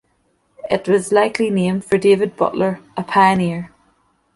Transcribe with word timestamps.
It 0.67 0.87
was 0.87 1.11
likely 1.11 1.51
named 1.51 1.85
for 1.85 1.99
David 1.99 2.35
Butler, 2.35 2.79
a 2.97 3.03
pioneer. 3.03 3.71